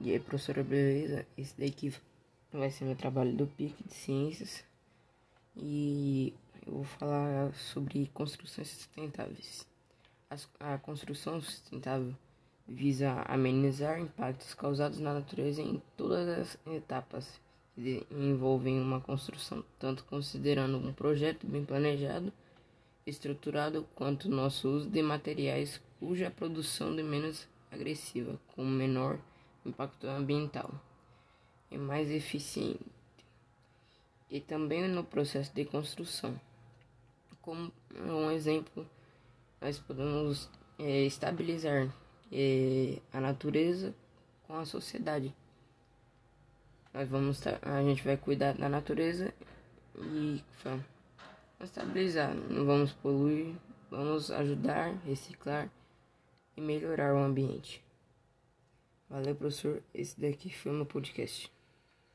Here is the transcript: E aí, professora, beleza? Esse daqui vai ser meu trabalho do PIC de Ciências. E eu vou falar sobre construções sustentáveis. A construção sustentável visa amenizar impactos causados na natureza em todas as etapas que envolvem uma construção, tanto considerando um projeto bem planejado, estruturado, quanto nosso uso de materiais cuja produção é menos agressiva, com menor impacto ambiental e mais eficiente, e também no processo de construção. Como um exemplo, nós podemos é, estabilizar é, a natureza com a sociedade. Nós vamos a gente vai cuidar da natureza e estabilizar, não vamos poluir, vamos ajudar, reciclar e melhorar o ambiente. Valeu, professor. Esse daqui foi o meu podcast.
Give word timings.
E 0.00 0.12
aí, 0.12 0.20
professora, 0.20 0.62
beleza? 0.62 1.26
Esse 1.36 1.60
daqui 1.60 1.92
vai 2.52 2.70
ser 2.70 2.84
meu 2.84 2.94
trabalho 2.94 3.32
do 3.32 3.48
PIC 3.48 3.74
de 3.84 3.94
Ciências. 3.94 4.62
E 5.56 6.32
eu 6.64 6.74
vou 6.74 6.84
falar 6.84 7.52
sobre 7.54 8.08
construções 8.14 8.68
sustentáveis. 8.68 9.66
A 10.60 10.78
construção 10.78 11.40
sustentável 11.40 12.14
visa 12.68 13.24
amenizar 13.26 13.98
impactos 13.98 14.54
causados 14.54 15.00
na 15.00 15.14
natureza 15.14 15.62
em 15.62 15.82
todas 15.96 16.28
as 16.28 16.58
etapas 16.72 17.40
que 17.74 18.06
envolvem 18.08 18.80
uma 18.80 19.00
construção, 19.00 19.64
tanto 19.80 20.04
considerando 20.04 20.78
um 20.78 20.92
projeto 20.92 21.44
bem 21.44 21.64
planejado, 21.64 22.32
estruturado, 23.04 23.84
quanto 23.96 24.28
nosso 24.28 24.68
uso 24.68 24.88
de 24.88 25.02
materiais 25.02 25.80
cuja 25.98 26.30
produção 26.30 26.96
é 26.96 27.02
menos 27.02 27.48
agressiva, 27.72 28.38
com 28.54 28.64
menor 28.64 29.18
impacto 29.64 30.06
ambiental 30.06 30.70
e 31.70 31.76
mais 31.76 32.10
eficiente, 32.10 32.84
e 34.30 34.40
também 34.40 34.88
no 34.88 35.04
processo 35.04 35.54
de 35.54 35.64
construção. 35.64 36.38
Como 37.42 37.72
um 37.94 38.30
exemplo, 38.30 38.86
nós 39.60 39.78
podemos 39.78 40.48
é, 40.78 41.02
estabilizar 41.04 41.88
é, 42.30 42.98
a 43.12 43.20
natureza 43.20 43.94
com 44.46 44.54
a 44.54 44.64
sociedade. 44.64 45.34
Nós 46.92 47.08
vamos 47.08 47.46
a 47.46 47.82
gente 47.82 48.02
vai 48.02 48.16
cuidar 48.16 48.54
da 48.54 48.68
natureza 48.68 49.32
e 49.96 50.42
estabilizar, 51.60 52.34
não 52.34 52.64
vamos 52.64 52.92
poluir, 52.92 53.54
vamos 53.90 54.30
ajudar, 54.30 54.94
reciclar 55.04 55.70
e 56.56 56.60
melhorar 56.60 57.14
o 57.14 57.18
ambiente. 57.18 57.82
Valeu, 59.08 59.34
professor. 59.34 59.82
Esse 59.94 60.20
daqui 60.20 60.54
foi 60.54 60.70
o 60.70 60.74
meu 60.74 60.86
podcast. 60.86 61.50